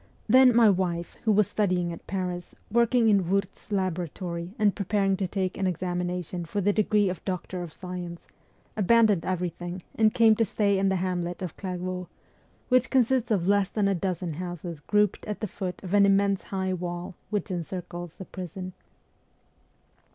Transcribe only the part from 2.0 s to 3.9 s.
Paris, working in "Wurtz's